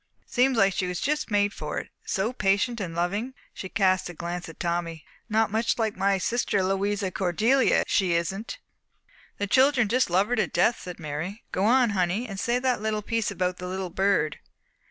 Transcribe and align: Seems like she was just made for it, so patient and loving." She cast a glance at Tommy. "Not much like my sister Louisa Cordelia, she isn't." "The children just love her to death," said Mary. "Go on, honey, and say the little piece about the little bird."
Seems 0.25 0.57
like 0.57 0.73
she 0.73 0.87
was 0.87 0.99
just 0.99 1.29
made 1.29 1.53
for 1.53 1.77
it, 1.77 1.91
so 2.05 2.33
patient 2.33 2.81
and 2.81 2.95
loving." 2.95 3.35
She 3.53 3.69
cast 3.69 4.09
a 4.09 4.15
glance 4.15 4.49
at 4.49 4.59
Tommy. 4.59 5.05
"Not 5.29 5.51
much 5.51 5.77
like 5.77 5.95
my 5.95 6.17
sister 6.17 6.63
Louisa 6.63 7.11
Cordelia, 7.11 7.83
she 7.85 8.13
isn't." 8.13 8.57
"The 9.37 9.45
children 9.45 9.87
just 9.87 10.09
love 10.09 10.29
her 10.29 10.35
to 10.37 10.47
death," 10.47 10.79
said 10.81 10.97
Mary. 10.99 11.43
"Go 11.51 11.65
on, 11.65 11.91
honey, 11.91 12.27
and 12.27 12.39
say 12.39 12.57
the 12.57 12.77
little 12.77 13.03
piece 13.03 13.29
about 13.29 13.57
the 13.57 13.67
little 13.67 13.91
bird." 13.91 14.39